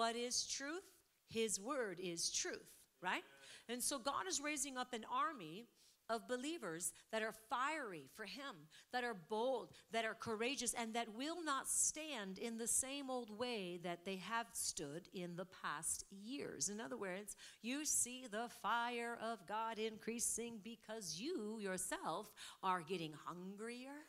[0.00, 0.80] what is truth?
[1.28, 2.70] His word is truth,
[3.02, 3.22] right?
[3.68, 5.66] And so God is raising up an army
[6.08, 8.56] of believers that are fiery for Him,
[8.94, 13.38] that are bold, that are courageous, and that will not stand in the same old
[13.38, 16.70] way that they have stood in the past years.
[16.70, 22.32] In other words, you see the fire of God increasing because you yourself
[22.62, 24.06] are getting hungrier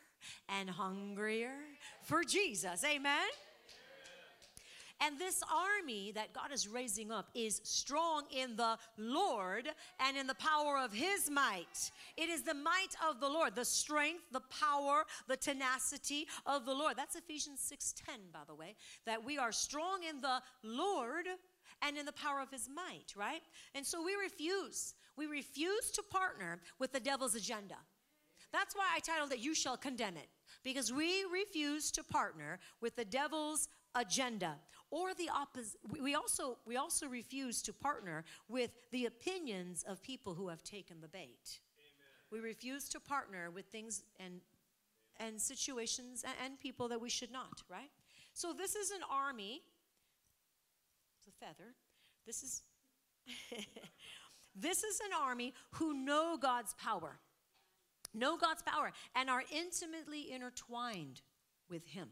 [0.48, 1.58] and hungrier
[2.00, 2.82] for Jesus.
[2.82, 3.28] Amen?
[5.02, 9.68] And this army that God is raising up is strong in the Lord
[9.98, 11.90] and in the power of his might.
[12.16, 16.74] It is the might of the Lord, the strength, the power, the tenacity of the
[16.74, 16.96] Lord.
[16.96, 21.26] That's Ephesians 6:10 by the way, that we are strong in the Lord
[21.80, 23.42] and in the power of his might, right?
[23.74, 24.94] And so we refuse.
[25.16, 27.76] We refuse to partner with the devil's agenda.
[28.52, 30.28] That's why I titled it You Shall Condemn It
[30.62, 34.58] because we refuse to partner with the devil's agenda
[34.92, 40.34] or the opposite we also we also refuse to partner with the opinions of people
[40.34, 41.60] who have taken the bait.
[41.78, 42.30] Amen.
[42.30, 44.40] we refuse to partner with things and
[45.18, 47.90] and situations and, and people that we should not right?
[48.34, 49.62] So this is an army.
[51.18, 51.74] It's a feather.
[52.26, 52.62] This is
[54.54, 57.18] this is an army who know god's power.
[58.14, 61.22] Know god's power and are intimately intertwined
[61.70, 62.08] with him.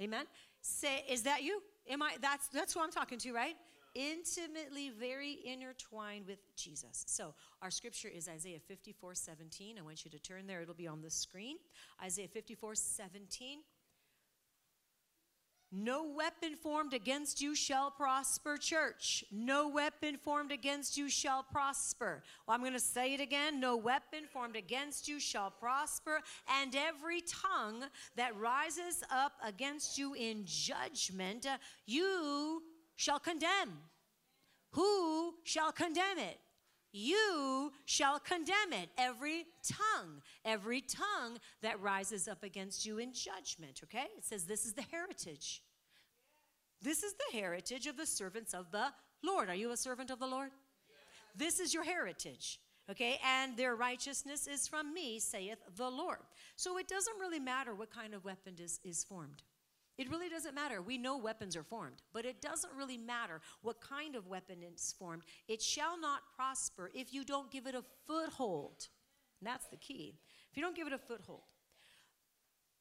[0.00, 0.26] Amen?
[0.60, 3.56] Say is that you Am I that's that's who I'm talking to, right?
[3.94, 7.04] Intimately, very intertwined with Jesus.
[7.06, 9.78] So our scripture is Isaiah 54, 17.
[9.78, 11.56] I want you to turn there, it'll be on the screen.
[12.04, 13.60] Isaiah 54, 17.
[15.78, 19.22] No weapon formed against you shall prosper, church.
[19.30, 22.22] No weapon formed against you shall prosper.
[22.46, 23.60] Well, I'm going to say it again.
[23.60, 26.20] No weapon formed against you shall prosper,
[26.60, 27.84] and every tongue
[28.16, 32.62] that rises up against you in judgment, uh, you
[32.94, 33.76] shall condemn.
[34.70, 36.38] Who shall condemn it?
[36.92, 38.88] you shall condemn it.
[38.96, 44.06] Every tongue, every tongue that rises up against you in judgment, okay?
[44.16, 45.60] It says this is the heritage.
[46.82, 48.86] This is the heritage of the servants of the
[49.22, 49.48] Lord.
[49.48, 50.50] Are you a servant of the Lord?
[51.34, 52.60] This is your heritage.
[52.88, 56.18] Okay, and their righteousness is from me, saith the Lord.
[56.54, 59.42] So it doesn't really matter what kind of weapon is, is formed.
[59.98, 60.80] It really doesn't matter.
[60.80, 64.94] We know weapons are formed, but it doesn't really matter what kind of weapon is
[64.98, 65.22] formed.
[65.48, 68.88] It shall not prosper if you don't give it a foothold.
[69.40, 70.14] And that's the key.
[70.50, 71.42] If you don't give it a foothold.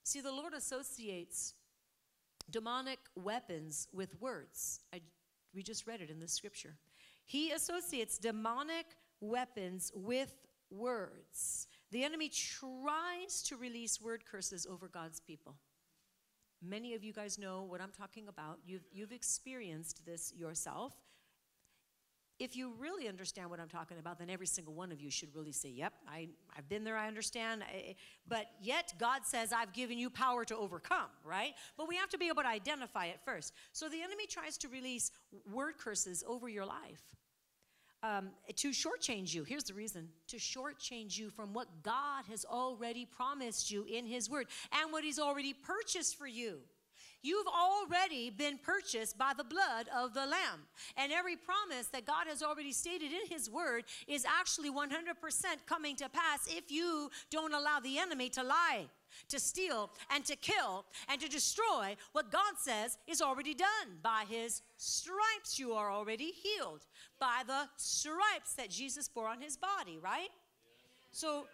[0.04, 1.56] See, the Lord associates
[2.50, 4.80] demonic weapons with words.
[4.94, 5.02] I,
[5.54, 6.76] we just read it in the scripture.
[7.26, 8.86] He associates demonic
[9.20, 10.34] weapons with
[10.70, 11.68] words.
[11.92, 15.56] The enemy tries to release word curses over God's people.
[16.62, 18.60] Many of you guys know what I'm talking about.
[18.66, 20.94] You've, you've experienced this yourself.
[22.38, 25.34] If you really understand what I'm talking about, then every single one of you should
[25.34, 27.64] really say, Yep, I, I've been there, I understand.
[27.64, 27.96] I,
[28.28, 31.54] but yet, God says, I've given you power to overcome, right?
[31.78, 33.54] But we have to be able to identify it first.
[33.72, 35.12] So the enemy tries to release
[35.52, 37.02] word curses over your life.
[38.04, 39.44] Um, to shortchange you.
[39.44, 44.30] Here's the reason to shortchange you from what God has already promised you in His
[44.30, 46.60] Word and what He's already purchased for you.
[47.26, 50.68] You've already been purchased by the blood of the Lamb.
[50.96, 54.86] And every promise that God has already stated in His Word is actually 100%
[55.66, 58.86] coming to pass if you don't allow the enemy to lie
[59.30, 63.98] to steal and to kill and to destroy what God says is already done.
[64.04, 66.82] By his stripes, you are already healed.
[67.20, 70.30] By the stripes that Jesus bore on his body, right?
[71.12, 71.48] So,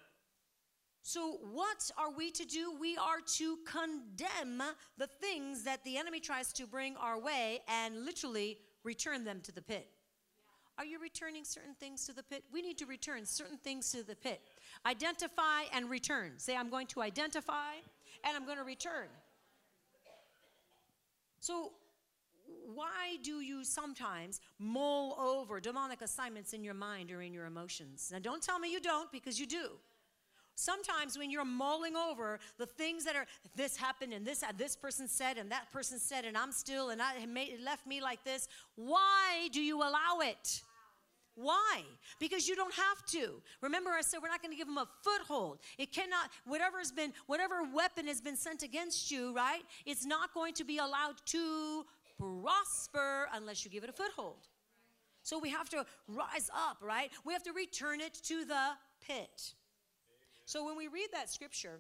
[1.03, 2.73] so what are we to do?
[2.79, 4.61] We are to condemn
[4.97, 9.51] the things that the enemy tries to bring our way and literally return them to
[9.51, 9.87] the pit.
[10.77, 12.43] Are you returning certain things to the pit?
[12.51, 14.41] We need to return certain things to the pit.
[14.85, 16.33] Identify and return.
[16.37, 17.73] Say, I'm going to identify
[18.23, 19.07] and I'm going to return.
[21.39, 21.71] So,
[22.73, 28.09] why do you sometimes mull over demonic assignments in your mind or in your emotions?
[28.11, 29.71] Now, don't tell me you don't because you do.
[30.61, 33.25] Sometimes when you're mulling over the things that are
[33.55, 36.91] this happened and this uh, this person said and that person said and I'm still
[36.91, 40.61] and I it left me like this, why do you allow it?
[41.33, 41.81] Why?
[42.19, 43.41] Because you don't have to.
[43.61, 45.57] Remember, I said we're not going to give them a foothold.
[45.79, 49.63] It cannot, whatever has been, whatever weapon has been sent against you, right?
[49.87, 51.85] It's not going to be allowed to
[52.19, 54.47] prosper unless you give it a foothold.
[55.23, 57.09] So we have to rise up, right?
[57.25, 58.71] We have to return it to the
[59.07, 59.55] pit.
[60.51, 61.79] So when we read that scripture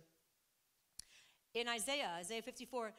[1.53, 2.93] in Isaiah, Isaiah 54,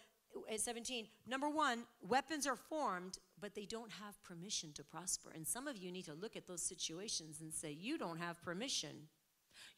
[0.53, 5.31] at 17, number one, weapons are formed, but they don't have permission to prosper.
[5.35, 8.43] And some of you need to look at those situations and say, You don't have
[8.43, 9.09] permission.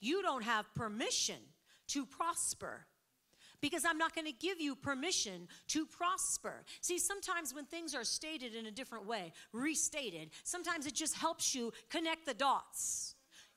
[0.00, 1.38] You don't have permission
[1.90, 2.86] to prosper
[3.60, 6.64] because I'm not going to give you permission to prosper.
[6.80, 11.54] See, sometimes when things are stated in a different way, restated, sometimes it just helps
[11.54, 13.13] you connect the dots.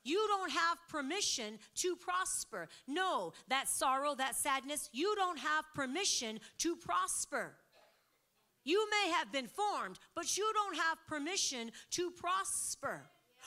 [0.08, 2.68] You don't have permission to prosper.
[2.86, 7.54] No, that sorrow, that sadness, you don't have permission to prosper.
[8.64, 13.02] You may have been formed, but you don't have permission to prosper.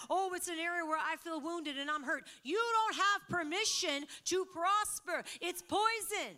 [0.07, 2.25] Oh, it's an area where I feel wounded and I'm hurt.
[2.43, 5.23] You don't have permission to prosper.
[5.41, 6.35] It's poison.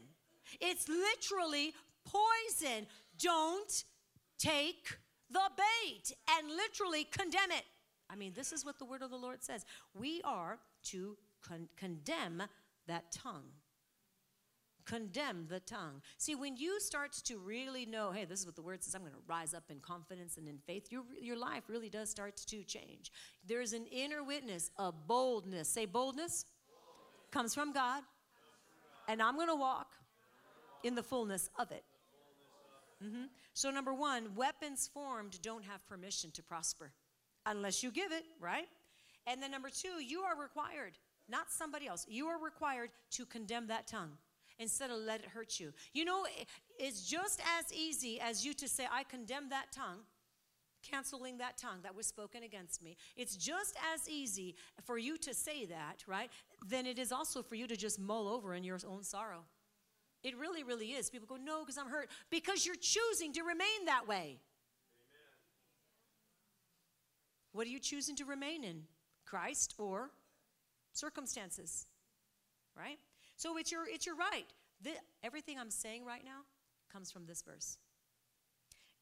[0.62, 1.74] It's literally
[2.06, 2.88] poison.
[3.20, 3.84] Don't
[4.40, 4.98] take
[5.30, 7.66] the bait and literally condemn it.
[8.13, 9.65] I mean, this is what the word of the Lord says.
[9.95, 12.44] We are to con- condemn
[12.88, 13.45] that tongue.
[14.86, 16.01] Condemn the tongue.
[16.18, 19.01] See, when you start to really know, hey, this is what the word says, I'm
[19.01, 22.38] going to rise up in confidence and in faith, your, your life really does start
[22.38, 23.12] to change.
[23.48, 25.69] There's an inner witness, a boldness.
[25.69, 26.45] Say, boldness, boldness.
[27.31, 28.04] comes from God,
[29.07, 29.94] and I'm going to walk
[30.83, 31.83] in the fullness of it.
[33.04, 33.24] Mm-hmm.
[33.54, 36.92] So, number one, weapons formed don't have permission to prosper
[37.45, 38.68] unless you give it, right?
[39.28, 40.98] And then number two, you are required,
[41.30, 44.18] not somebody else, you are required to condemn that tongue
[44.60, 45.74] instead of let it hurt you.
[45.94, 46.25] You know,
[46.78, 50.00] it's just as easy as you to say, I condemn that tongue,
[50.90, 52.98] canceling that tongue that was spoken against me.
[53.16, 56.30] It's just as easy for you to say that, right?
[56.68, 59.46] Than it is also for you to just mull over in your own sorrow.
[60.24, 61.10] It really, really is.
[61.10, 62.10] People go, no, because I'm hurt.
[62.30, 64.39] Because you're choosing to remain that way.
[67.53, 68.83] What are you choosing to remain in?
[69.25, 70.11] Christ or
[70.91, 71.88] circumstances?
[72.77, 72.97] Right?
[73.38, 74.45] So it's your it's your right.
[74.81, 74.91] The,
[75.23, 76.41] everything I'm saying right now
[76.91, 77.77] comes from this verse.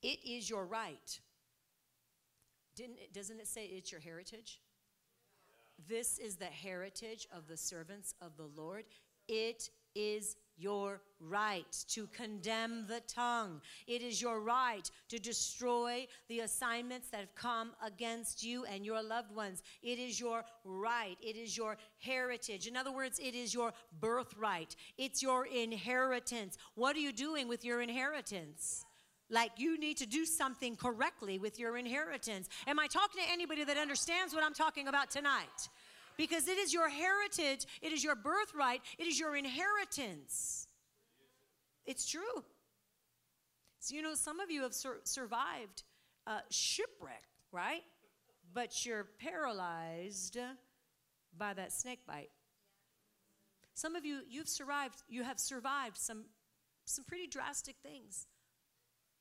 [0.04, 1.20] It is your right.
[2.76, 4.60] Didn't it, doesn't it say it's your heritage?
[5.88, 8.84] This is the heritage of the servants of the Lord.
[9.28, 13.62] It is your right to condemn the tongue.
[13.88, 19.04] It is your right to destroy the assignments that have come against you and your
[19.04, 19.62] loved ones.
[19.84, 21.18] It is your right.
[21.22, 22.68] It is your heritage.
[22.68, 24.76] In other words, it is your birthright.
[24.98, 26.58] It's your inheritance.
[26.76, 28.86] What are you doing with your inheritance?
[29.32, 32.50] Like you need to do something correctly with your inheritance.
[32.68, 35.70] Am I talking to anybody that understands what I'm talking about tonight?
[36.22, 40.68] Because it is your heritage, it is your birthright, it is your inheritance.
[41.84, 42.44] It's true.
[43.80, 45.82] So, you know, some of you have sur- survived
[46.52, 47.82] shipwreck, right?
[48.54, 50.38] But you're paralyzed
[51.36, 52.30] by that snake bite.
[53.74, 56.26] Some of you, you've survived, you have survived some,
[56.86, 58.28] some pretty drastic things,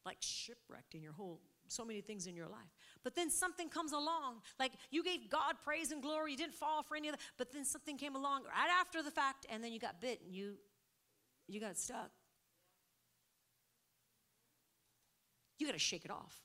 [0.05, 2.75] like shipwrecked in your whole, so many things in your life.
[3.05, 6.83] But then something comes along, like you gave God praise and glory, you didn't fall
[6.83, 9.73] for any of that, but then something came along right after the fact, and then
[9.73, 10.55] you got bit and you
[11.47, 12.11] you got stuck.
[15.59, 16.41] You got to shake it off.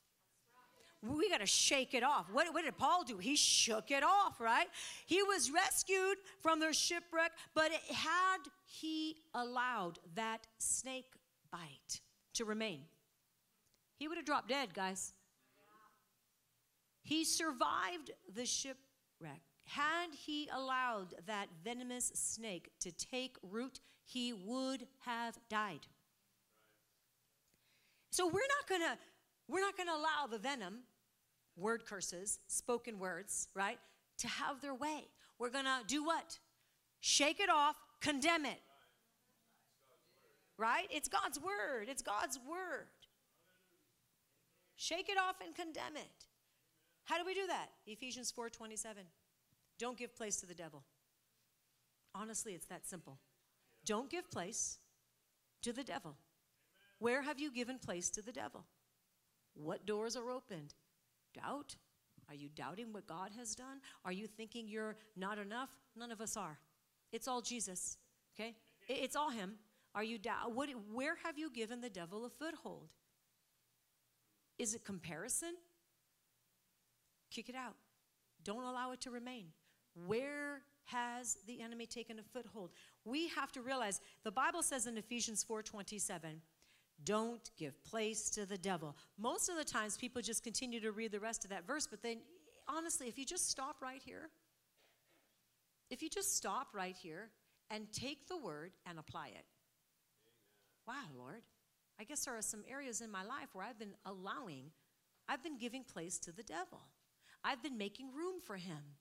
[1.01, 2.25] We got to shake it off.
[2.31, 3.17] What, what, did Paul do?
[3.17, 4.65] He shook it off, right?
[5.05, 11.13] He was rescued from their shipwreck, but had he allowed that snake
[11.51, 12.01] bite
[12.33, 12.81] to remain,
[13.97, 15.13] he would have dropped dead, guys.
[17.01, 19.41] He survived the shipwreck.
[19.65, 25.87] Had he allowed that venomous snake to take root, he would have died.
[28.11, 28.97] So we're not gonna
[29.47, 30.79] we're not gonna allow the venom,
[31.57, 33.77] word curses, spoken words, right,
[34.19, 35.05] to have their way.
[35.37, 36.39] We're gonna do what?
[37.01, 38.59] Shake it off, condemn it.
[40.57, 40.87] Right?
[40.89, 41.87] It's God's word.
[41.89, 42.87] It's God's word.
[44.75, 46.25] Shake it off and condemn it.
[47.05, 47.69] How do we do that?
[47.85, 49.05] Ephesians 4:27.
[49.77, 50.83] Don't give place to the devil.
[52.13, 53.19] Honestly, it's that simple.
[53.85, 54.79] Don't give place
[55.61, 56.17] to the devil.
[56.99, 58.65] Where have you given place to the devil?
[59.53, 60.73] What doors are opened?
[61.33, 61.75] Doubt?
[62.29, 63.81] Are you doubting what God has done?
[64.03, 65.69] Are you thinking you're not enough?
[65.95, 66.57] None of us are.
[67.11, 67.97] It's all Jesus,
[68.33, 68.55] okay?
[68.87, 69.55] It's all Him.
[69.93, 70.53] Are you doubt?
[70.53, 72.89] What, where have you given the devil a foothold?
[74.57, 75.55] Is it comparison?
[77.31, 77.75] Kick it out.
[78.43, 79.47] Don't allow it to remain.
[80.07, 82.71] Where has the enemy taken a foothold?
[83.03, 86.41] We have to realize the Bible says in Ephesians 4:27,
[87.03, 88.95] don't give place to the devil.
[89.17, 92.01] Most of the times people just continue to read the rest of that verse, but
[92.01, 92.21] then
[92.67, 94.29] honestly, if you just stop right here,
[95.89, 97.29] if you just stop right here
[97.69, 99.45] and take the word and apply it.
[100.87, 101.41] Wow, Lord.
[101.99, 104.71] I guess there are some areas in my life where I've been allowing,
[105.29, 106.81] I've been giving place to the devil.
[107.43, 108.97] I've been making room for him.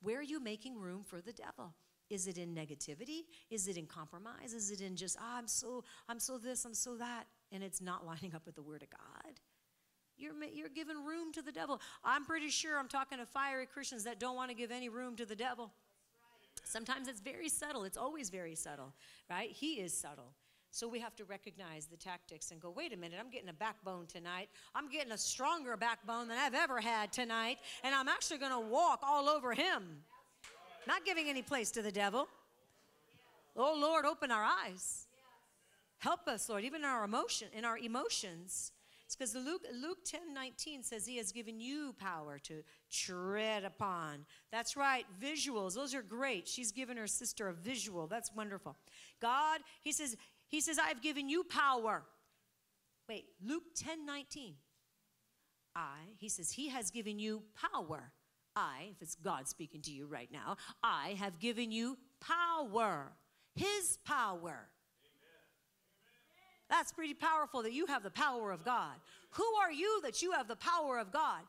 [0.00, 1.74] Where are you making room for the devil?
[2.08, 3.24] Is it in negativity?
[3.50, 4.52] Is it in compromise?
[4.54, 7.80] Is it in just, oh, I'm so, I'm so this, I'm so that, and it's
[7.80, 9.40] not lining up with the word of God?
[10.16, 11.80] You're, you're giving room to the devil.
[12.04, 15.16] I'm pretty sure I'm talking to fiery Christians that don't want to give any room
[15.16, 15.72] to the devil.
[16.64, 17.84] Sometimes it's very subtle.
[17.84, 18.92] It's always very subtle,
[19.30, 19.50] right?
[19.50, 20.32] He is subtle.
[20.72, 23.54] So we have to recognize the tactics and go, wait a minute, I'm getting a
[23.54, 24.48] backbone tonight.
[24.74, 28.60] I'm getting a stronger backbone than I've ever had tonight, and I'm actually going to
[28.60, 29.82] walk all over him.
[30.86, 32.28] Not giving any place to the devil.
[33.56, 35.06] Oh Lord, open our eyes.
[35.98, 38.72] Help us, Lord, even in our emotion, in our emotions.
[39.04, 42.62] It's because Luke, Luke 10 19 says he has given you power to
[42.92, 44.24] tread upon.
[44.52, 45.74] That's right, visuals.
[45.74, 46.46] Those are great.
[46.46, 48.06] She's given her sister a visual.
[48.06, 48.76] That's wonderful.
[49.20, 50.16] God, he says,
[50.50, 52.02] he says, I've given you power.
[53.08, 54.54] Wait, Luke 10 19.
[55.74, 57.42] I, he says, He has given you
[57.72, 58.12] power.
[58.56, 63.12] I, if it's God speaking to you right now, I have given you power.
[63.54, 64.68] His power.
[66.68, 68.94] That's pretty powerful that you have the power of God.
[69.30, 71.42] Who are you that you have the power of God?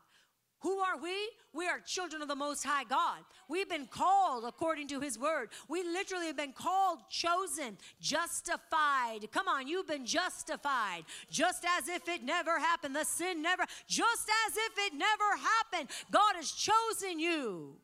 [0.61, 1.15] Who are we?
[1.53, 3.19] We are children of the Most High God.
[3.49, 5.49] We've been called according to His Word.
[5.67, 9.31] We literally have been called, chosen, justified.
[9.31, 11.03] Come on, you've been justified.
[11.31, 12.95] Just as if it never happened.
[12.95, 15.89] The sin never, just as if it never happened.
[16.11, 17.75] God has chosen you.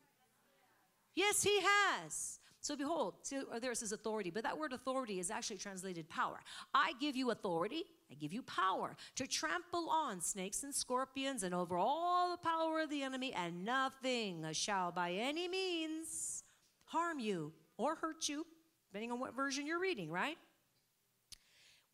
[1.16, 2.37] Yes, He has.
[2.68, 6.38] So behold, see, there's his authority, but that word authority is actually translated power.
[6.74, 11.54] I give you authority, I give you power to trample on snakes and scorpions and
[11.54, 16.42] over all the power of the enemy, and nothing shall by any means
[16.84, 18.44] harm you or hurt you,
[18.90, 20.36] depending on what version you're reading, right?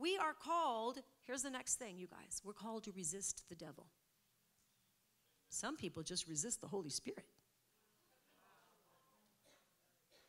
[0.01, 3.87] We are called, here's the next thing, you guys, we're called to resist the devil.
[5.51, 7.27] Some people just resist the Holy Spirit.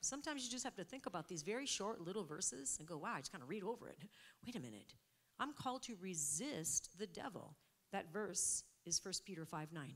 [0.06, 3.14] Sometimes you just have to think about these very short little verses and go, wow,
[3.16, 3.98] I just kind of read over it.
[4.46, 4.94] Wait a minute.
[5.40, 7.56] I'm called to resist the devil.
[7.92, 9.94] That verse is 1 Peter 5 9.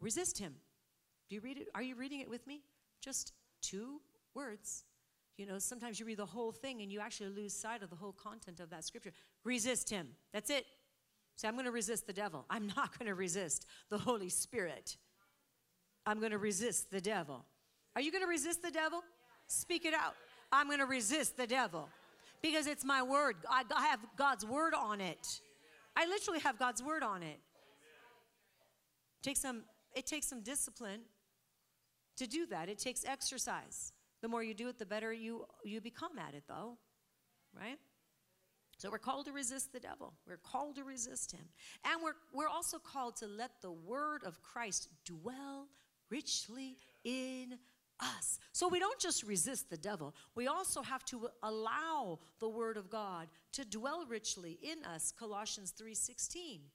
[0.00, 0.54] Resist him.
[1.28, 1.66] Do you read it?
[1.74, 2.62] Are you reading it with me?
[3.00, 4.00] Just two
[4.34, 4.84] words.
[5.36, 7.96] You know, sometimes you read the whole thing and you actually lose sight of the
[7.96, 9.12] whole content of that scripture.
[9.42, 10.08] Resist him.
[10.32, 10.64] That's it.
[11.34, 12.46] Say, I'm going to resist the devil.
[12.48, 14.96] I'm not going to resist the Holy Spirit.
[16.06, 17.44] I'm going to resist the devil.
[17.94, 19.00] Are you going to resist the devil?
[19.46, 20.14] Speak it out.
[20.52, 21.88] I'm going to resist the devil
[22.42, 23.36] because it's my word.
[23.48, 25.40] I have God's word on it.
[25.96, 27.38] I literally have God's word on it.
[29.20, 29.62] It takes some,
[29.94, 31.00] it takes some discipline
[32.16, 32.68] to do that.
[32.68, 33.92] It takes exercise.
[34.22, 36.78] The more you do it, the better you, you become at it, though.
[37.54, 37.78] Right?
[38.78, 40.14] So we're called to resist the devil.
[40.26, 41.44] We're called to resist him.
[41.84, 45.68] And we're, we're also called to let the word of Christ dwell
[46.10, 47.58] richly in
[48.00, 48.38] us.
[48.52, 52.90] So we don't just resist the devil, we also have to allow the word of
[52.90, 55.12] God to dwell richly in us.
[55.12, 56.70] Colossians 3:16.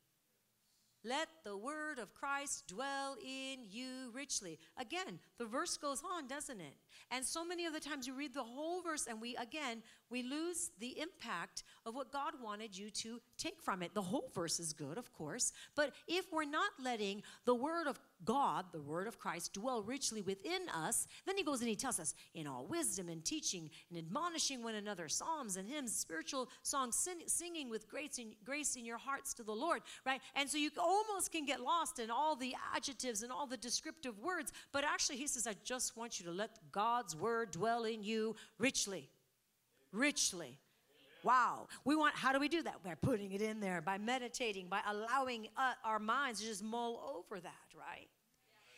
[1.07, 4.57] Let the word of Christ dwell in you richly.
[4.75, 6.73] Again, the verse goes on, doesn't it?
[7.11, 10.23] And so many of the times you read the whole verse and we, again, we
[10.23, 13.93] lose the impact of what God wanted you to take from it.
[13.93, 17.99] The whole verse is good, of course, but if we're not letting the word of
[18.25, 21.99] God, the word of Christ, dwell richly within us, then he goes and he tells
[21.99, 26.95] us in all wisdom and teaching and admonishing one another, psalms and hymns, spiritual songs,
[26.95, 30.21] sing, singing with grace in, grace in your hearts to the Lord, right?
[30.35, 34.19] And so you almost can get lost in all the adjectives and all the descriptive
[34.19, 38.03] words, but actually he says, I just want you to let God's word dwell in
[38.03, 39.09] you richly.
[39.91, 40.57] Richly.
[41.23, 41.67] Wow.
[41.83, 42.83] We want, how do we do that?
[42.83, 47.15] By putting it in there, by meditating, by allowing uh, our minds to just mull
[47.17, 48.07] over that, right?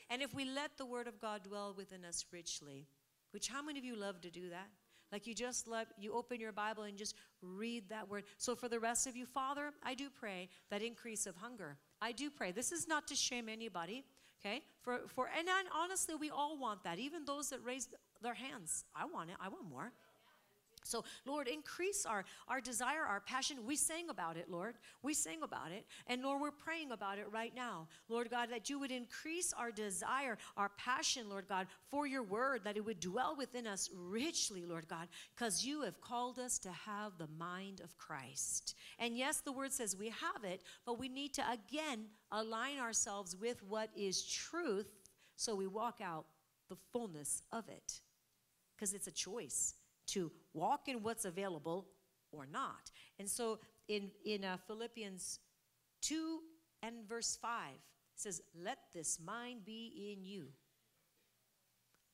[0.09, 2.87] And if we let the Word of God dwell within us richly,
[3.31, 4.69] which how many of you love to do that?
[5.11, 8.23] Like you just love, you open your Bible and just read that word.
[8.37, 11.77] So for the rest of you, Father, I do pray that increase of hunger.
[12.01, 12.51] I do pray.
[12.51, 14.03] This is not to shame anybody,
[14.41, 14.61] okay?
[14.81, 16.99] For for and honestly, we all want that.
[16.99, 17.87] Even those that raise
[18.21, 19.37] their hands, I want it.
[19.39, 19.93] I want more.
[20.87, 23.57] So, Lord, increase our, our desire, our passion.
[23.65, 24.75] We sang about it, Lord.
[25.03, 25.85] We sang about it.
[26.07, 27.87] And Lord, we're praying about it right now.
[28.09, 32.61] Lord God, that you would increase our desire, our passion, Lord God, for your word,
[32.63, 36.71] that it would dwell within us richly, Lord God, because you have called us to
[36.71, 38.75] have the mind of Christ.
[38.99, 43.35] And yes, the word says we have it, but we need to again align ourselves
[43.35, 44.87] with what is truth
[45.35, 46.25] so we walk out
[46.69, 48.01] the fullness of it.
[48.75, 49.73] Because it's a choice
[50.07, 51.87] to walk in what's available
[52.31, 52.91] or not.
[53.19, 55.39] And so in, in uh, Philippians
[56.01, 56.39] 2
[56.83, 57.69] and verse 5.
[57.73, 57.79] It
[58.15, 60.47] says, Let this mind be in you.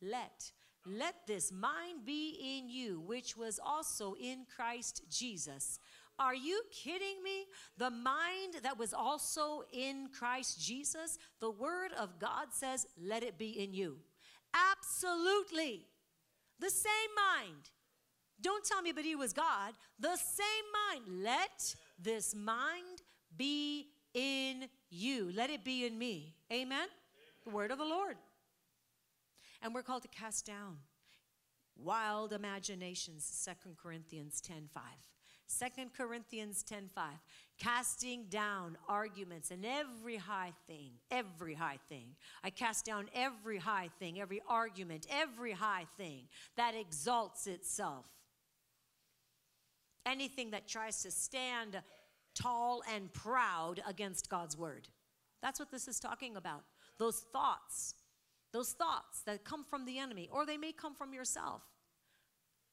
[0.01, 0.51] Let.
[0.85, 5.79] Let this mind be in you, which was also in Christ Jesus.
[6.19, 7.45] Are you kidding me?
[7.77, 13.37] The mind that was also in Christ Jesus, the Word of God says, let it
[13.37, 13.97] be in you.
[14.53, 15.87] Absolutely.
[16.59, 17.69] The same mind.
[18.43, 19.73] Don't tell me, but He was God.
[19.99, 21.23] The same mind.
[21.23, 23.01] Let this mind
[23.35, 25.31] be in you.
[25.33, 26.35] Let it be in me.
[26.51, 26.77] Amen?
[26.77, 26.87] Amen.
[27.45, 28.17] The Word of the Lord.
[29.61, 30.77] And we're called to cast down
[31.75, 34.83] wild imaginations, Second Corinthians 10 5.
[35.45, 37.05] Second Corinthians 10 5.
[37.59, 42.15] Casting down arguments and every high thing, every high thing.
[42.43, 46.23] I cast down every high thing, every argument, every high thing
[46.57, 48.05] that exalts itself.
[50.05, 51.81] Anything that tries to stand
[52.35, 54.87] tall and proud against God's word.
[55.41, 56.63] That's what this is talking about.
[56.97, 57.95] Those thoughts,
[58.51, 61.61] those thoughts that come from the enemy, or they may come from yourself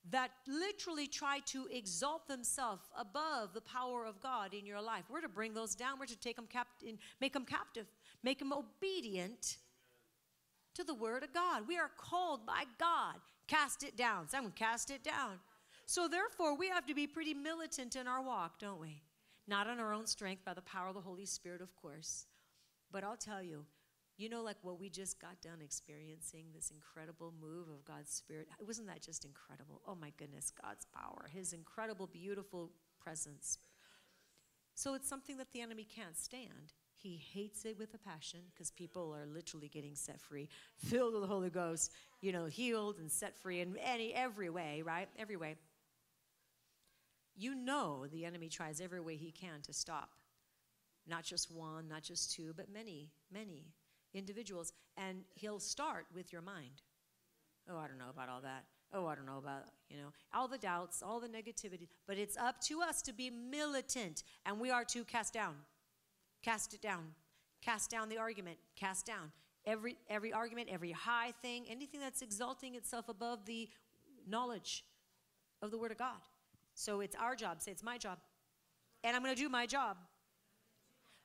[0.09, 5.05] that literally try to exalt themselves above the power of God in your life.
[5.11, 5.99] We're to bring those down.
[5.99, 7.87] We're to take them captive, make them captive,
[8.23, 9.59] make them obedient
[10.75, 11.65] to the word of God.
[11.69, 13.17] We are called by God.
[13.47, 14.29] Cast it down.
[14.29, 15.39] Someone cast it down.
[15.91, 19.03] So therefore, we have to be pretty militant in our walk, don't we?
[19.49, 22.27] Not on our own strength, by the power of the Holy Spirit, of course.
[22.93, 23.65] But I'll tell you,
[24.17, 28.47] you know, like what we just got done experiencing, this incredible move of God's Spirit.
[28.65, 29.83] Wasn't that just incredible?
[29.85, 32.71] Oh my goodness, God's power, His incredible, beautiful
[33.03, 33.59] presence.
[34.77, 36.73] So it's something that the enemy can't stand.
[36.95, 41.23] He hates it with a passion because people are literally getting set free, filled with
[41.23, 45.09] the Holy Ghost, you know, healed and set free in any every way, right?
[45.19, 45.57] Every way.
[47.41, 50.11] You know the enemy tries every way he can to stop.
[51.07, 53.73] Not just one, not just two, but many, many
[54.13, 56.83] individuals, and he'll start with your mind.
[57.67, 58.67] Oh, I don't know about all that.
[58.93, 61.89] Oh, I don't know about, you know, all the doubts, all the negativity.
[62.07, 65.55] But it's up to us to be militant, and we are to cast down.
[66.43, 67.15] Cast it down.
[67.63, 68.59] Cast down the argument.
[68.77, 69.33] Cast down
[69.65, 73.71] every every argument, every high thing, anything that's exalting itself above the
[74.29, 74.85] knowledge
[75.63, 76.21] of the Word of God.
[76.81, 77.61] So it's our job.
[77.61, 78.17] Say it's my job,
[79.05, 79.99] and I'm going to do my job.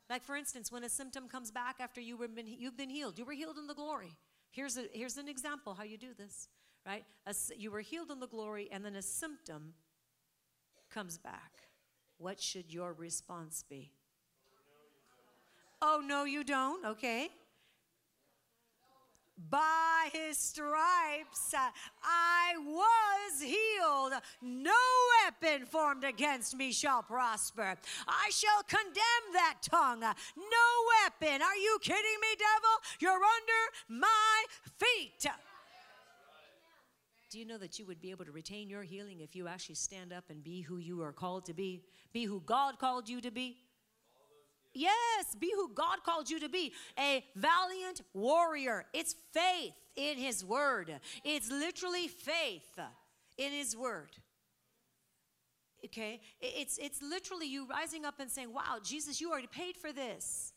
[0.10, 3.18] Like, for instance, when a symptom comes back after you were been, you've been healed,
[3.18, 4.18] you were healed in the glory.
[4.52, 6.50] Here's, a, here's an example how you do this,
[6.86, 7.06] right?
[7.26, 9.74] A, you were healed in the glory, and then a symptom
[10.94, 11.54] comes back.
[12.18, 13.94] What should your response be?
[15.82, 16.86] Oh, no, you don't?
[16.86, 17.30] Okay.
[19.38, 21.70] By his stripes uh,
[22.02, 24.14] I was healed.
[24.42, 24.72] No
[25.24, 27.76] weapon formed against me shall prosper.
[28.08, 30.00] I shall condemn that tongue.
[30.00, 30.14] No
[31.04, 31.42] weapon.
[31.42, 32.76] Are you kidding me, devil?
[33.00, 34.46] You're under my
[34.78, 35.28] feet.
[37.30, 39.76] Do you know that you would be able to retain your healing if you actually
[39.76, 41.84] stand up and be who you are called to be?
[42.14, 43.58] Be who God called you to be?
[44.76, 48.86] Yes, be who God called you to be a valiant warrior.
[48.94, 52.78] It's faith in His Word, it's literally faith
[53.38, 54.12] in His Word.
[55.86, 56.20] Okay?
[56.42, 60.52] It's, it's literally you rising up and saying, Wow, Jesus, you already paid for this.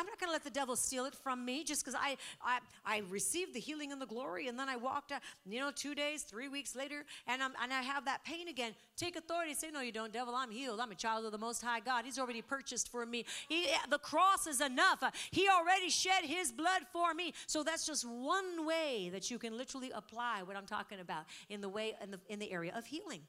[0.00, 2.60] I'm not going to let the devil steal it from me just because I, I,
[2.86, 5.94] I received the healing and the glory and then I walked out, you know, two
[5.94, 8.72] days, three weeks later, and, I'm, and I have that pain again.
[8.96, 9.52] Take authority.
[9.52, 10.34] Say, no, you don't, devil.
[10.34, 10.80] I'm healed.
[10.80, 12.06] I'm a child of the Most High God.
[12.06, 13.26] He's already purchased for me.
[13.46, 15.02] He, the cross is enough.
[15.30, 17.34] He already shed his blood for me.
[17.46, 21.60] So that's just one way that you can literally apply what I'm talking about in
[21.60, 23.20] the way, in the, in the area of healing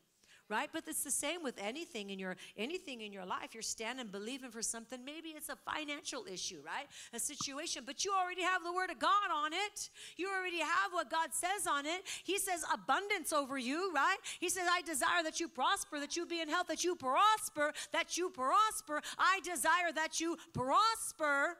[0.51, 0.69] right?
[0.71, 3.53] But it's the same with anything in your anything in your life.
[3.53, 5.03] You're standing believing for something.
[5.03, 6.87] Maybe it's a financial issue right?
[7.13, 9.89] A situation but you already have the word of god on it.
[10.17, 12.01] You already have what god says on it.
[12.23, 14.17] He says abundance over you right?
[14.39, 17.73] He says i desire that you prosper that you be in health that you prosper
[17.93, 19.01] that you prosper.
[19.17, 21.57] I desire that you prosper.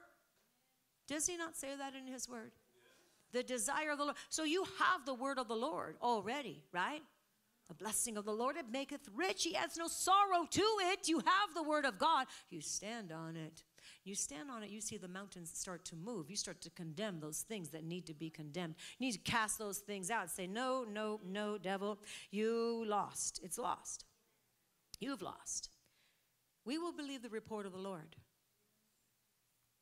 [1.08, 2.52] Does he not say that in his word?
[3.32, 4.16] The desire of the Lord.
[4.28, 7.02] So you have the word of the Lord already, right?
[7.72, 9.44] The blessing of the Lord, it maketh rich.
[9.44, 11.08] He adds no sorrow to it.
[11.08, 12.26] You have the word of God.
[12.50, 13.64] You stand on it.
[14.04, 16.28] You stand on it, you see the mountains start to move.
[16.28, 18.74] You start to condemn those things that need to be condemned.
[18.98, 20.28] You need to cast those things out.
[20.28, 21.98] Say, no, no, no, devil.
[22.30, 23.40] You lost.
[23.42, 24.04] It's lost.
[25.00, 25.70] You've lost.
[26.66, 28.16] We will believe the report of the Lord.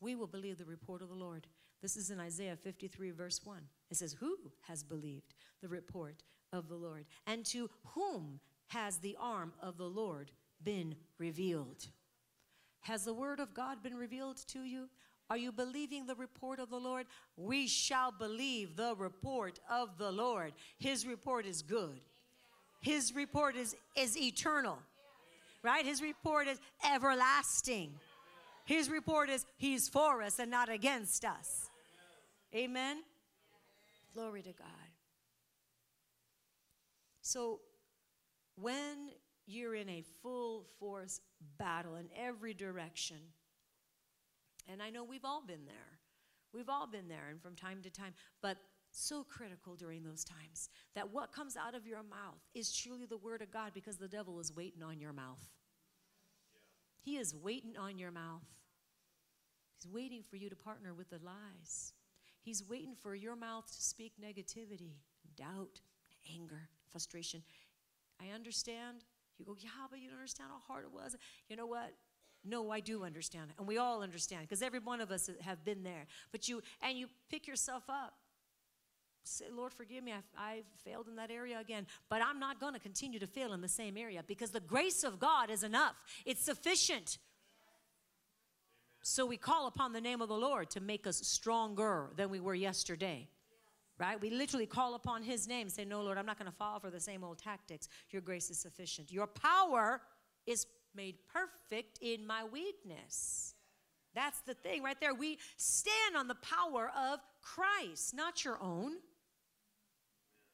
[0.01, 1.49] We will believe the report of the Lord.
[1.83, 3.59] This is in Isaiah 53, verse 1.
[3.91, 4.37] It says, Who
[4.69, 6.23] has believed the report
[6.53, 7.05] of the Lord?
[7.27, 10.31] And to whom has the arm of the Lord
[10.63, 11.87] been revealed.
[12.83, 14.89] Has the word of God been revealed to you?
[15.29, 17.07] Are you believing the report of the Lord?
[17.37, 20.53] We shall believe the report of the Lord.
[20.79, 22.01] His report is good.
[22.81, 24.79] His report is, is eternal,
[25.63, 25.85] right?
[25.85, 26.59] His report is
[26.89, 27.93] everlasting.
[28.65, 31.71] His report is He's for us and not against us.
[32.55, 33.03] Amen?
[34.15, 34.90] Glory to God.
[37.31, 37.61] So,
[38.57, 39.13] when
[39.47, 41.21] you're in a full force
[41.61, 43.19] battle in every direction,
[44.69, 46.01] and I know we've all been there.
[46.53, 48.57] We've all been there, and from time to time, but
[48.91, 53.17] so critical during those times that what comes out of your mouth is truly the
[53.17, 55.47] word of God because the devil is waiting on your mouth.
[57.01, 58.43] He is waiting on your mouth.
[59.79, 61.93] He's waiting for you to partner with the lies.
[62.43, 64.95] He's waiting for your mouth to speak negativity,
[65.37, 65.81] doubt,
[66.35, 67.43] anger, frustration.
[68.21, 69.05] I understand.
[69.39, 71.17] You go, yeah, but you don't understand how hard it was.
[71.49, 71.95] You know what?
[72.45, 73.51] No, I do understand.
[73.59, 76.07] And we all understand because every one of us have been there.
[76.33, 78.15] But you, and you pick yourself up.
[79.25, 80.13] Say, Lord, forgive me.
[80.13, 81.87] I've, I've failed in that area again.
[82.09, 85.05] But I'm not going to continue to fail in the same area because the grace
[85.05, 87.19] of God is enough, it's sufficient.
[89.03, 92.39] So we call upon the name of the Lord to make us stronger than we
[92.39, 93.29] were yesterday.
[94.01, 94.19] Right?
[94.19, 96.89] We literally call upon his name say, No, Lord, I'm not going to fall for
[96.89, 97.87] the same old tactics.
[98.11, 99.13] Your grace is sufficient.
[99.13, 100.01] Your power
[100.47, 103.55] is made perfect in my weakness.
[104.15, 105.13] That's the thing right there.
[105.13, 108.95] We stand on the power of Christ, not your own.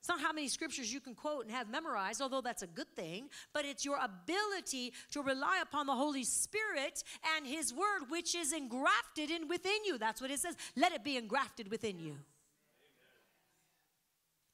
[0.01, 2.95] It's not how many scriptures you can quote and have memorized, although that's a good
[2.97, 7.03] thing, but it's your ability to rely upon the Holy Spirit
[7.37, 9.99] and His Word, which is engrafted in within you.
[9.99, 10.57] That's what it says.
[10.77, 12.17] Let it be engrafted within you.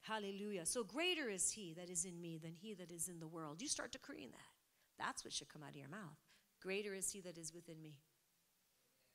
[0.03, 0.67] Hallelujah.
[0.67, 3.63] So greater is He that is in me than He that is in the world.
[3.63, 5.05] You start decreeing that.
[5.05, 6.19] That's what should come out of your mouth.
[6.61, 8.01] Greater is He that is within me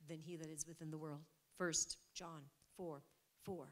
[0.08, 1.22] than He that is within the world.
[1.58, 2.42] First John
[2.78, 3.02] 4
[3.44, 3.68] 4.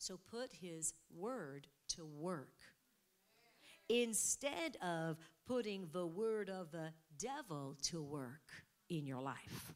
[0.00, 2.56] So put his word to work.
[3.90, 8.50] Instead of putting the word of the devil to work
[8.88, 9.74] in your life.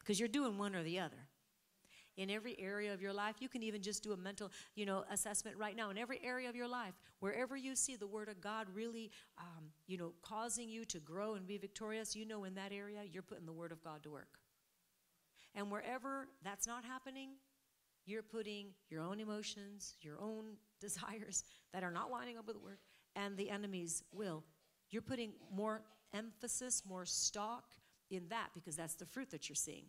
[0.00, 1.28] Because you're doing one or the other.
[2.20, 5.04] In every area of your life, you can even just do a mental, you know,
[5.10, 5.88] assessment right now.
[5.88, 9.64] In every area of your life, wherever you see the Word of God really, um,
[9.86, 13.22] you know, causing you to grow and be victorious, you know, in that area, you're
[13.22, 14.38] putting the Word of God to work.
[15.54, 17.30] And wherever that's not happening,
[18.04, 22.62] you're putting your own emotions, your own desires that are not lining up with the
[22.62, 22.80] word,
[23.16, 24.44] and the enemy's will.
[24.90, 25.80] You're putting more
[26.12, 27.64] emphasis, more stock
[28.10, 29.86] in that because that's the fruit that you're seeing.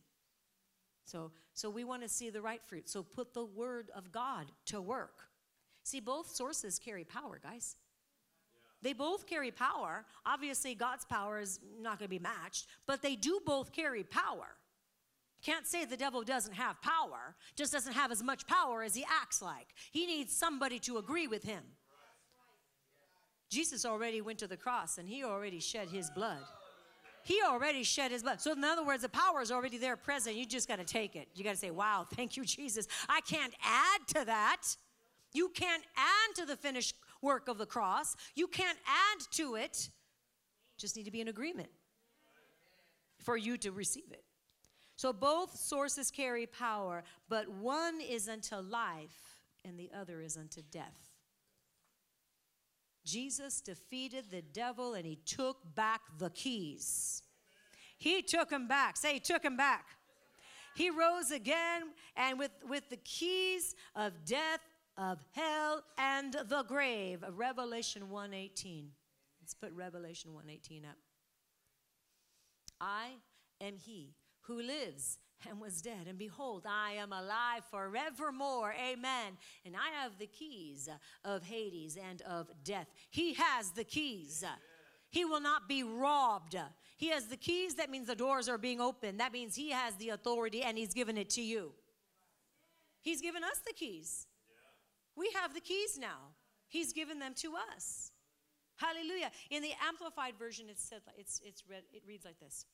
[1.11, 2.87] So, so we want to see the right fruit.
[2.87, 5.27] So put the word of God to work.
[5.83, 7.75] See, both sources carry power, guys.
[8.81, 10.05] They both carry power.
[10.25, 14.55] Obviously, God's power is not going to be matched, but they do both carry power.
[15.43, 19.03] Can't say the devil doesn't have power, just doesn't have as much power as he
[19.21, 19.67] acts like.
[19.91, 21.63] He needs somebody to agree with him.
[23.49, 26.39] Jesus already went to the cross and he already shed his blood.
[27.23, 28.41] He already shed his blood.
[28.41, 30.35] So, in other words, the power is already there present.
[30.35, 31.27] You just got to take it.
[31.35, 32.87] You got to say, Wow, thank you, Jesus.
[33.07, 34.61] I can't add to that.
[35.33, 38.15] You can't add to the finished work of the cross.
[38.35, 39.89] You can't add to it.
[40.77, 41.69] Just need to be in agreement
[43.19, 44.23] for you to receive it.
[44.95, 50.61] So both sources carry power, but one is unto life and the other is unto
[50.71, 51.10] death.
[53.11, 57.23] Jesus defeated the devil and he took back the keys.
[57.97, 58.95] He took him back.
[58.95, 59.85] Say, he took him back.
[60.75, 61.83] He rose again
[62.15, 64.61] and with, with the keys of death,
[64.97, 67.23] of hell, and the grave.
[67.35, 68.85] Revelation 1:18.
[69.41, 70.97] Let's put Revelation 1:18 up.
[72.79, 73.17] I
[73.59, 76.07] am he who lives and was dead.
[76.07, 78.73] And behold, I am alive forevermore.
[78.73, 79.37] Amen.
[79.65, 80.89] And I have the keys
[81.23, 82.87] of Hades and of death.
[83.09, 84.43] He has the keys.
[85.09, 86.55] He will not be robbed.
[86.97, 87.75] He has the keys.
[87.75, 89.19] That means the doors are being opened.
[89.19, 91.73] That means He has the authority and He's given it to you.
[93.01, 94.27] He's given us the keys.
[95.15, 96.35] We have the keys now.
[96.67, 98.11] He's given them to us.
[98.77, 99.31] Hallelujah.
[99.49, 102.65] In the amplified version, it's said it's it's read it reads like this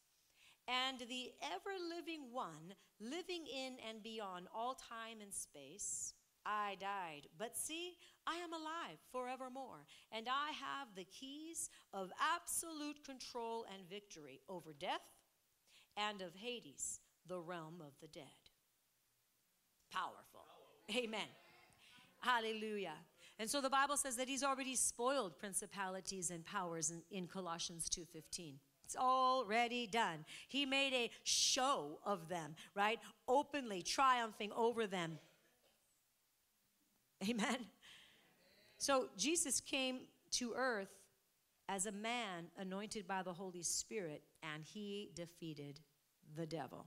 [0.67, 6.13] and the ever living one, living in and beyond all time and space.
[6.45, 13.03] I died, but see, I am alive forevermore, and I have the keys of absolute
[13.03, 15.01] control and victory over death
[15.97, 18.23] and of Hades, the realm of the dead.
[19.91, 20.45] Powerful.
[20.95, 21.27] Amen.
[22.19, 22.95] Hallelujah.
[23.39, 27.89] And so the Bible says that he's already spoiled principalities and powers in, in Colossians
[27.89, 28.55] 2:15.
[28.87, 30.23] It's already done.
[30.47, 32.99] He made a show of them, right?
[33.27, 35.19] Openly triumphing over them.
[37.29, 37.57] Amen.
[38.77, 39.99] So Jesus came
[40.31, 40.87] to earth
[41.67, 45.81] as a man anointed by the Holy Spirit, and he defeated
[46.37, 46.85] the devil.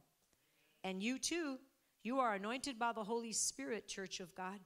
[0.82, 1.58] And you too,
[2.02, 4.58] you are anointed by the Holy Spirit, Church of God.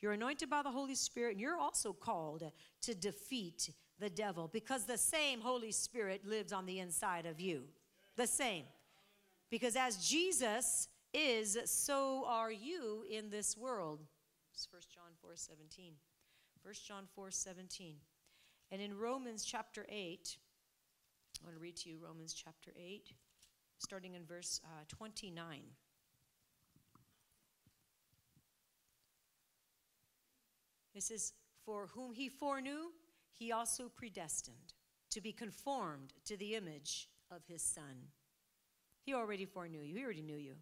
[0.00, 4.84] You're anointed by the Holy Spirit, and you're also called to defeat the devil because
[4.84, 7.64] the same Holy Spirit lives on the inside of you.
[8.16, 8.64] The same.
[9.50, 14.00] Because as Jesus is, so are you in this world.
[14.54, 15.92] It's 1 John 4 17.
[16.62, 17.94] 1 John 4 17.
[18.70, 20.36] And in Romans chapter 8,
[21.40, 23.12] I want to read to you Romans chapter 8,
[23.78, 25.60] starting in verse uh, 29.
[30.94, 31.32] It says,
[31.64, 32.90] For whom he foreknew,
[33.38, 34.74] he also predestined
[35.10, 38.08] to be conformed to the image of his Son.
[39.04, 40.54] He already foreknew you, he already knew you,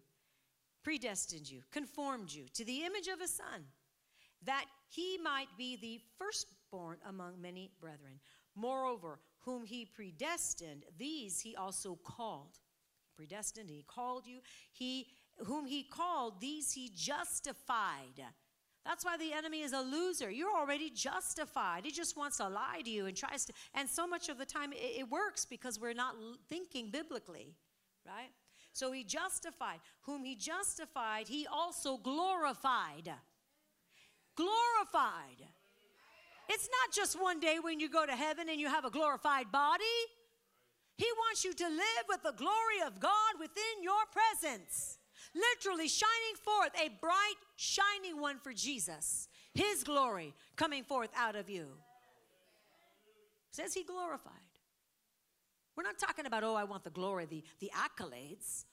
[0.83, 3.65] predestined you, conformed you to the image of his Son,
[4.43, 8.19] that he might be the firstborn among many brethren.
[8.55, 12.59] Moreover, whom he predestined, these he also called.
[13.15, 14.39] Predestined, he called you.
[14.71, 15.07] He
[15.45, 18.23] whom he called, these he justified.
[18.87, 20.31] That's why the enemy is a loser.
[20.31, 21.83] You're already justified.
[21.83, 23.53] He just wants to lie to you and tries to.
[23.73, 26.15] And so much of the time it, it works because we're not
[26.47, 27.53] thinking biblically,
[28.05, 28.29] right?
[28.71, 29.79] So he justified.
[30.03, 33.11] Whom he justified, he also glorified.
[34.37, 35.43] Glorified.
[36.47, 39.51] It's not just one day when you go to heaven and you have a glorified
[39.51, 39.83] body.
[40.95, 44.96] He wants you to live with the glory of God within your presence
[45.37, 49.27] literally shining forth a bright, shining one for Jesus.
[49.53, 51.67] His glory coming forth out of you.
[53.51, 54.33] Says he glorified.
[55.75, 58.65] We're not talking about, oh, I want the glory, the, the accolades.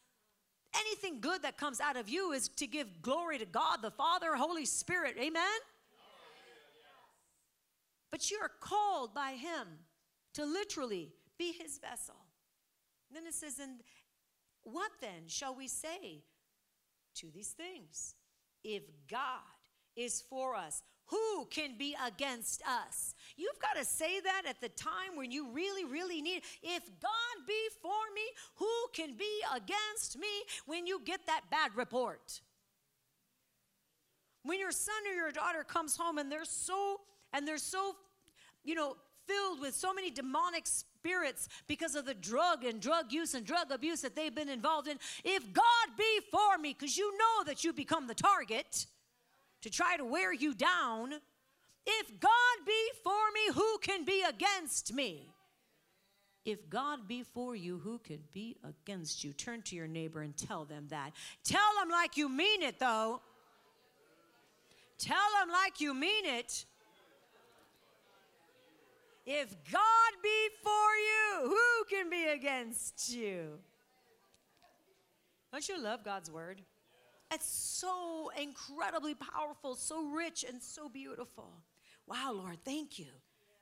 [0.77, 4.35] Anything good that comes out of you is to give glory to God, the Father,
[4.35, 5.17] Holy Spirit.
[5.19, 5.43] Amen?
[8.11, 9.67] But you're called by Him
[10.35, 12.17] to literally be His vessel.
[13.09, 13.81] And then it says, and
[14.63, 16.23] what then shall we say
[17.17, 18.15] to these things.
[18.63, 19.41] If God
[19.97, 23.15] is for us, who can be against us?
[23.37, 26.39] You've got to say that at the time when you really, really need.
[26.39, 26.45] it.
[26.63, 28.23] If God be for me,
[28.57, 30.29] who can be against me
[30.67, 32.41] when you get that bad report?
[34.45, 37.01] When your son or your daughter comes home and they're so
[37.33, 37.97] and they're so,
[38.63, 38.97] you know,
[39.27, 43.71] filled with so many demonic spirits because of the drug and drug use and drug
[43.71, 44.99] abuse that they've been involved in.
[45.25, 45.65] If God
[45.97, 48.87] be for me, because you know that you become the target
[49.63, 51.15] to try to wear you down.
[51.87, 55.35] If God be for me, who can be against me?
[56.45, 59.33] If God be for you, who can be against you?
[59.33, 61.13] Turn to your neighbor and tell them that.
[61.43, 63.23] Tell them like you mean it, though.
[64.99, 66.67] Tell them like you mean it.
[69.27, 73.59] If God be for you, who can be against you?
[75.51, 76.61] Don't you love God's word?
[77.33, 81.51] It's so incredibly powerful, so rich, and so beautiful.
[82.07, 83.07] Wow, Lord, thank you.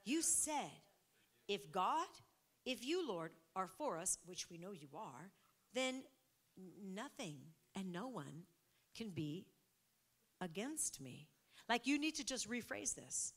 [0.05, 0.71] You said,
[1.47, 2.07] if God,
[2.67, 5.31] if you, Lord, are for us, which we know you are,
[5.75, 6.03] then
[6.85, 7.37] nothing
[7.77, 8.45] and no one
[8.97, 9.47] can be
[10.41, 11.29] against me.
[11.69, 13.33] Like you need to just rephrase this.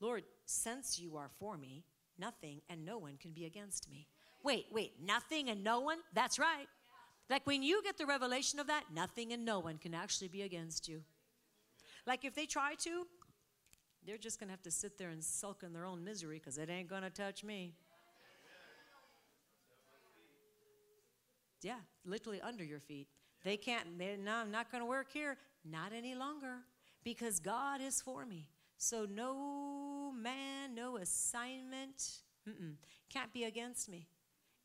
[0.00, 1.84] Lord, since you are for me,
[2.18, 4.06] nothing and no one can be against me.
[4.42, 5.98] Wait, wait, nothing and no one?
[6.14, 6.66] That's right.
[7.28, 10.42] Like when you get the revelation of that, nothing and no one can actually be
[10.42, 11.02] against you.
[12.06, 13.06] Like if they try to,
[14.06, 16.56] they're just going to have to sit there and sulk in their own misery because
[16.56, 17.74] it ain't going to touch me.
[21.60, 23.08] Yeah, literally under your feet.
[23.44, 25.36] They can't, no, I'm not going to work here.
[25.64, 26.58] Not any longer
[27.04, 28.46] because God is for me.
[28.78, 32.22] So no man, no assignment
[33.12, 34.06] can't be against me.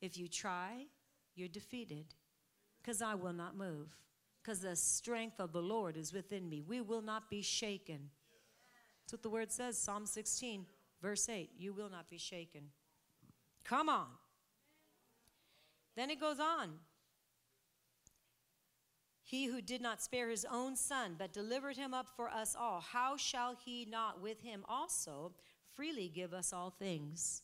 [0.00, 0.86] If you try,
[1.34, 2.14] you're defeated
[2.80, 3.96] because I will not move
[4.40, 6.62] because the strength of the Lord is within me.
[6.62, 8.10] We will not be shaken.
[9.02, 10.64] That's what the word says, Psalm 16,
[11.02, 11.50] verse 8.
[11.58, 12.70] You will not be shaken.
[13.64, 14.06] Come on.
[15.96, 16.74] Then it goes on.
[19.34, 22.80] He who did not spare his own son, but delivered him up for us all,
[22.80, 25.32] how shall he not with him also
[25.74, 27.42] freely give us all things?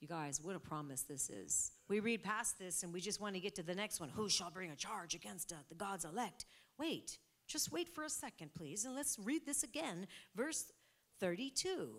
[0.00, 1.72] You guys, what a promise this is.
[1.86, 4.08] We read past this and we just want to get to the next one.
[4.08, 6.46] Who shall bring a charge against uh, the God's elect?
[6.78, 10.06] Wait, just wait for a second, please, and let's read this again.
[10.34, 10.72] Verse
[11.20, 11.90] 32.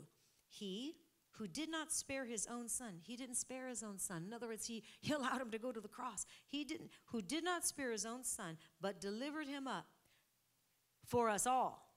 [0.47, 0.95] He
[1.33, 2.99] who did not spare his own son.
[3.01, 4.23] He didn't spare his own son.
[4.27, 6.25] In other words, he, he allowed him to go to the cross.
[6.47, 9.85] He didn't, who did not spare his own son, but delivered him up
[11.05, 11.91] for us all.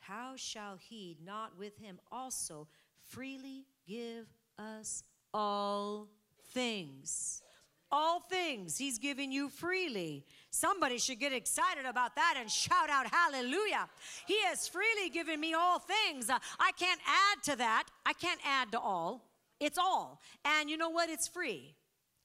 [0.00, 2.68] How shall he not with him also
[3.06, 4.26] freely give
[4.58, 5.02] us
[5.32, 6.08] all
[6.52, 7.42] things?
[7.90, 10.26] All things he's giving you freely.
[10.50, 13.88] Somebody should get excited about that and shout out hallelujah.
[14.26, 16.28] He has freely given me all things.
[16.28, 17.84] I can't add to that.
[18.04, 19.24] I can't add to all.
[19.58, 20.20] It's all.
[20.44, 21.08] And you know what?
[21.08, 21.74] It's free.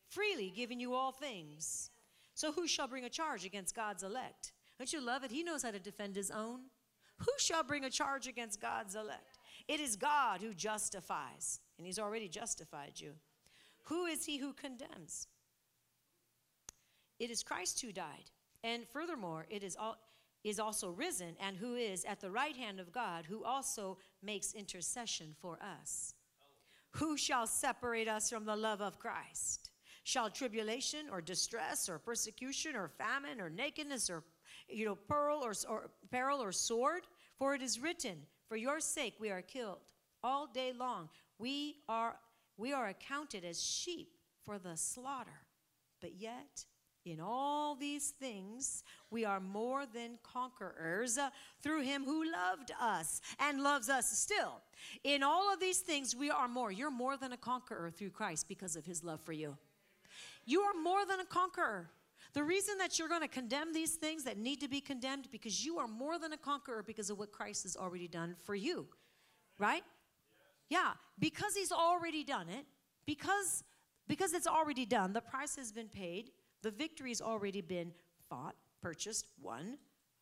[0.09, 1.89] Freely giving you all things.
[2.33, 4.51] So who shall bring a charge against God's elect?
[4.77, 5.31] Don't you love it?
[5.31, 6.61] He knows how to defend his own.
[7.19, 9.37] Who shall bring a charge against God's elect?
[9.67, 13.13] It is God who justifies, and he's already justified you.
[13.83, 15.27] Who is he who condemns?
[17.23, 18.31] It is Christ who died.
[18.65, 19.97] And furthermore, it is, all,
[20.43, 24.51] is also risen and who is at the right hand of God, who also makes
[24.51, 26.15] intercession for us.
[26.97, 29.71] Who shall separate us from the love of Christ?
[30.03, 34.25] Shall tribulation or distress or persecution or famine or nakedness or
[34.67, 37.03] you know peril or, or peril or sword?
[37.39, 38.17] For it is written,
[38.49, 39.93] For your sake we are killed
[40.25, 41.07] all day long.
[41.39, 42.17] We are
[42.57, 45.47] we are accounted as sheep for the slaughter.
[46.01, 46.65] But yet
[47.05, 51.29] in all these things, we are more than conquerors uh,
[51.61, 54.61] through him who loved us and loves us still.
[55.03, 56.71] In all of these things, we are more.
[56.71, 59.57] You're more than a conqueror through Christ because of his love for you.
[60.45, 61.89] You are more than a conqueror.
[62.33, 65.65] The reason that you're going to condemn these things that need to be condemned because
[65.65, 68.87] you are more than a conqueror because of what Christ has already done for you.
[69.59, 69.83] Right?
[70.69, 72.65] Yeah, because he's already done it,
[73.05, 73.63] because
[74.07, 76.31] because it's already done, the price has been paid
[76.63, 77.91] the victory's already been
[78.29, 79.77] fought, purchased, won.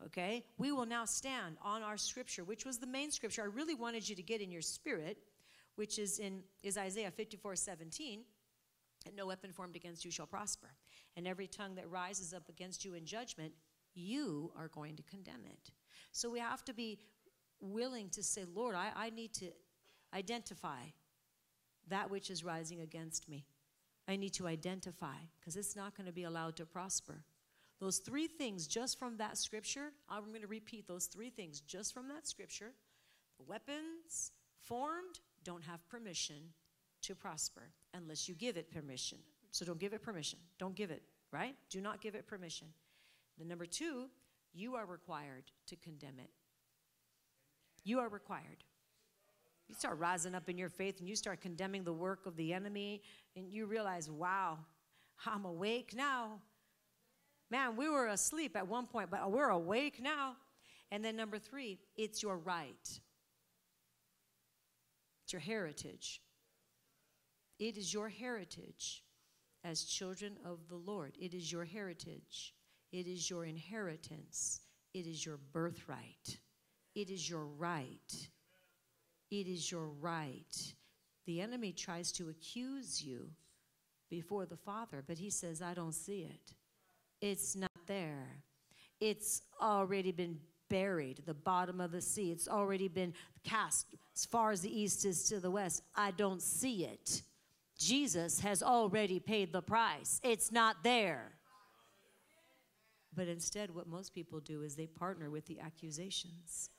[0.06, 0.44] Okay?
[0.58, 4.10] We will now stand on our scripture, which was the main scripture I really wanted
[4.10, 5.20] you to get in your spirit,
[5.76, 8.24] which is in is Isaiah 54 17.
[9.08, 10.68] And no weapon formed against you shall prosper.
[11.16, 13.54] And every tongue that rises up against you in judgment,
[13.96, 15.72] you are going to condemn it.
[16.12, 17.00] So we have to be
[17.60, 19.52] willing to say, Lord, I, I need to
[20.14, 20.82] identify
[21.88, 23.46] that which is rising against me.
[24.12, 27.24] I need to identify because it's not going to be allowed to prosper.
[27.80, 31.94] Those three things just from that scripture, I'm going to repeat those three things just
[31.94, 32.74] from that scripture.
[33.38, 36.54] The weapons formed don't have permission
[37.04, 39.18] to prosper unless you give it permission.
[39.52, 40.40] So don't give it permission.
[40.60, 41.56] Don't give it, right?
[41.70, 42.68] Do not give it permission.
[43.40, 44.10] The number two,
[44.54, 46.30] you are required to condemn it.
[47.84, 48.64] You are required.
[49.72, 52.52] You start rising up in your faith and you start condemning the work of the
[52.52, 53.02] enemy,
[53.38, 54.58] and you realize, wow,
[55.26, 56.42] I'm awake now.
[57.50, 60.36] Man, we were asleep at one point, but we're awake now.
[60.92, 63.00] And then number three, it's your right.
[65.24, 66.20] It's your heritage.
[67.58, 69.04] It is your heritage
[69.64, 71.14] as children of the Lord.
[71.18, 72.54] It is your heritage.
[72.92, 74.60] It is your inheritance.
[74.94, 76.40] It is your birthright.
[76.94, 78.28] It is your right.
[79.32, 80.74] It is your right.
[81.26, 83.30] The enemy tries to accuse you
[84.10, 86.54] before the Father, but he says, I don't see it.
[87.22, 88.44] It's not there.
[89.00, 90.38] It's already been
[90.70, 92.32] buried, the bottom of the sea.
[92.32, 93.14] It's already been
[93.44, 95.84] cast as far as the east is to the west.
[95.96, 97.22] I don't see it.
[97.78, 100.20] Jesus has already paid the price.
[100.24, 101.32] It's not there.
[103.16, 106.70] But instead, what most people do is they partner with the accusations.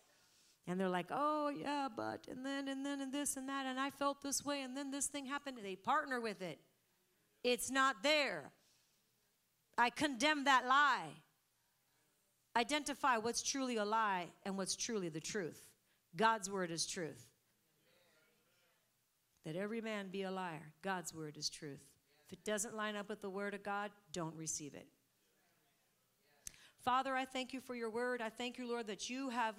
[0.67, 3.81] And they're like, oh, yeah, but, and then, and then, and this, and that, and
[3.81, 5.59] I felt this way, and then this thing happened.
[5.63, 6.61] They partner with it.
[7.43, 8.53] It's not there.
[9.77, 11.09] I condemn that lie.
[12.55, 15.61] Identify what's truly a lie and what's truly the truth.
[16.15, 17.27] God's word is truth.
[19.45, 20.73] That every man be a liar.
[20.83, 21.83] God's word is truth.
[22.27, 24.87] If it doesn't line up with the word of God, don't receive it.
[26.85, 28.21] Father, I thank you for your word.
[28.21, 29.55] I thank you, Lord, that you have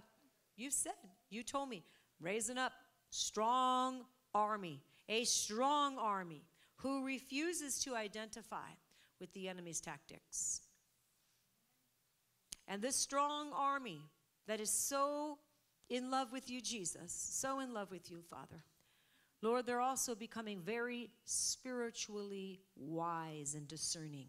[0.55, 0.93] you said,
[1.29, 1.83] you told me,
[2.19, 2.73] raising up
[3.09, 6.43] strong army, a strong army
[6.77, 8.69] who refuses to identify
[9.19, 10.61] with the enemy's tactics.
[12.67, 14.01] And this strong army
[14.47, 15.37] that is so
[15.89, 18.63] in love with you, Jesus, so in love with you, Father.
[19.41, 24.27] Lord, they're also becoming very spiritually wise and discerning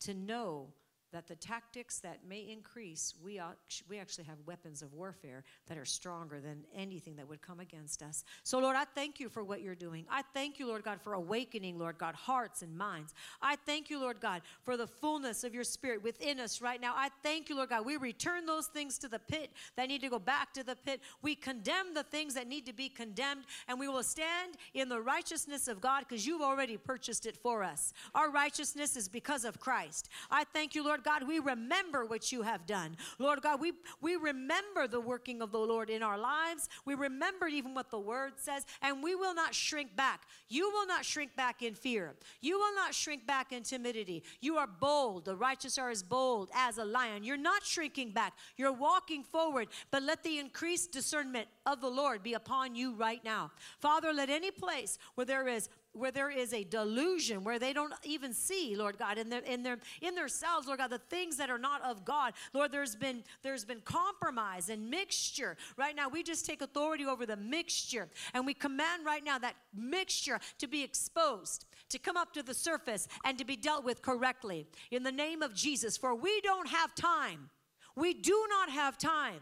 [0.00, 0.68] to know
[1.14, 3.40] that the tactics that may increase, we,
[3.88, 8.02] we actually have weapons of warfare that are stronger than anything that would come against
[8.02, 8.24] us.
[8.42, 10.06] So, Lord, I thank you for what you're doing.
[10.10, 13.14] I thank you, Lord God, for awakening, Lord God, hearts and minds.
[13.40, 16.94] I thank you, Lord God, for the fullness of your spirit within us right now.
[16.96, 17.86] I thank you, Lord God.
[17.86, 21.00] We return those things to the pit that need to go back to the pit.
[21.22, 25.00] We condemn the things that need to be condemned, and we will stand in the
[25.00, 27.92] righteousness of God because you've already purchased it for us.
[28.16, 30.08] Our righteousness is because of Christ.
[30.28, 32.96] I thank you, Lord God, we remember what you have done.
[33.18, 36.68] Lord God, we, we remember the working of the Lord in our lives.
[36.84, 40.22] We remember even what the word says, and we will not shrink back.
[40.48, 42.14] You will not shrink back in fear.
[42.40, 44.24] You will not shrink back in timidity.
[44.40, 45.26] You are bold.
[45.26, 47.24] The righteous are as bold as a lion.
[47.24, 48.34] You're not shrinking back.
[48.56, 53.22] You're walking forward, but let the increased discernment of the Lord be upon you right
[53.24, 53.50] now.
[53.78, 57.94] Father, let any place where there is where there is a delusion where they don't
[58.04, 61.50] even see lord god in their in their in themselves lord god the things that
[61.50, 62.34] are not of god.
[62.52, 65.56] Lord there's been there's been compromise and mixture.
[65.76, 69.56] Right now we just take authority over the mixture and we command right now that
[69.74, 74.02] mixture to be exposed to come up to the surface and to be dealt with
[74.02, 74.66] correctly.
[74.90, 77.50] In the name of jesus for we don't have time.
[77.96, 79.40] We do not have time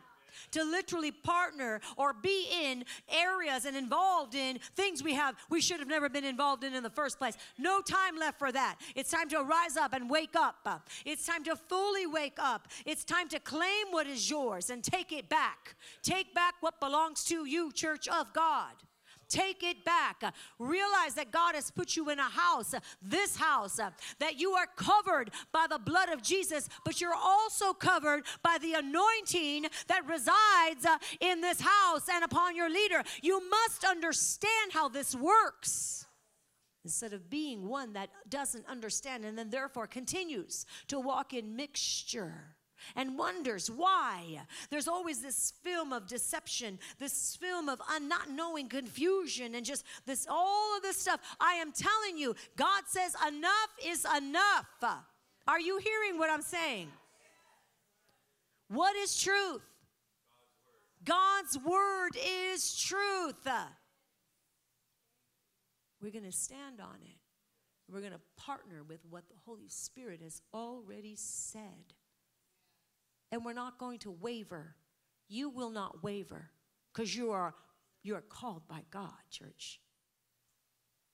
[0.53, 5.79] to literally partner or be in areas and involved in things we have we should
[5.79, 7.37] have never been involved in in the first place.
[7.59, 8.77] No time left for that.
[8.95, 10.89] It's time to rise up and wake up.
[11.05, 12.69] It's time to fully wake up.
[12.87, 15.77] It's time to claim what is yours and take it back.
[16.03, 18.73] Take back what belongs to you, church of God.
[19.33, 20.23] Take it back.
[20.59, 23.81] Realize that God has put you in a house, this house,
[24.19, 28.75] that you are covered by the blood of Jesus, but you're also covered by the
[28.75, 33.03] anointing that resides uh, in this house and upon your leader.
[33.23, 36.05] You must understand how this works
[36.85, 42.57] instead of being one that doesn't understand and then therefore continues to walk in mixture
[42.97, 44.43] and wonders why.
[44.71, 50.27] There's always this film of deception, this film of not knowing confusion, and just this
[50.29, 51.21] all of this stuff.
[51.41, 54.67] I am telling you, God says enough is enough.
[55.49, 56.89] Are you hearing what I'm saying?
[58.69, 59.63] What is truth?
[61.05, 63.49] God's word is truth.
[66.01, 67.17] We're going to stand on it.
[67.91, 71.93] We're going to partner with what the Holy Spirit has already said
[73.33, 74.77] and we're not going to waver.
[75.29, 76.51] You will not waver
[76.93, 77.55] because you are
[78.05, 79.81] you are called by God, church.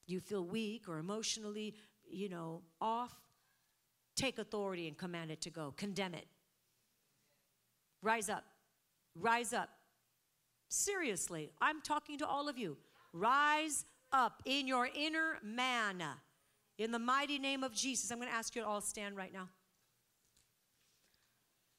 [0.06, 1.74] You feel weak or emotionally,
[2.10, 3.12] you know, off,
[4.16, 5.74] take authority and command it to go.
[5.76, 6.26] Condemn it.
[8.02, 8.44] Rise up.
[9.14, 9.68] Rise up.
[10.70, 12.78] Seriously, I'm talking to all of you.
[13.12, 16.02] Rise up in your inner man.
[16.78, 19.32] In the mighty name of Jesus, I'm going to ask you to all stand right
[19.32, 19.48] now.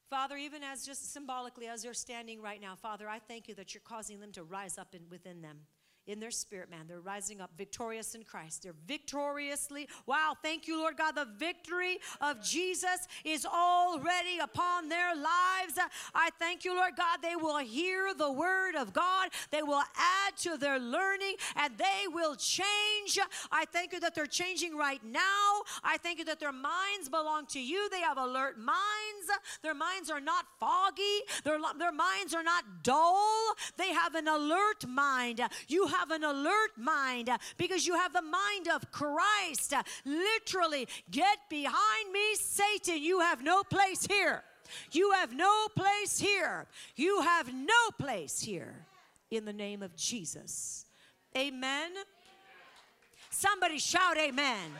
[0.10, 3.76] Father, even as just symbolically as they're standing right now, Father, I thank you that
[3.76, 5.60] you're causing them to rise up in, within them
[6.10, 6.86] in their spirit, man.
[6.88, 8.64] They're rising up victorious in Christ.
[8.64, 9.88] They're victoriously.
[10.08, 11.16] Wow, thank you, Lord God.
[11.16, 15.78] The victory of Jesus is already upon their lives.
[16.16, 17.20] I thank you, Lord God.
[17.22, 22.08] They will hear the word of God, they will add to their learning, and they
[22.12, 23.20] will change.
[23.52, 25.62] I thank you that they're changing right now.
[25.84, 27.88] I thank you that their minds belong to you.
[27.90, 28.80] They have alert minds.
[29.62, 33.54] Their minds are not foggy, their, their minds are not dull.
[33.78, 35.42] They have an alert mind.
[35.68, 39.74] You have have an alert mind uh, because you have the mind of Christ.
[39.74, 43.02] Uh, literally, get behind me, Satan.
[43.02, 44.44] You have no place here.
[44.92, 46.68] You have no place here.
[46.96, 48.86] You have no place here
[49.32, 50.86] in the name of Jesus.
[51.36, 51.92] Amen.
[53.30, 54.72] Somebody shout, Amen.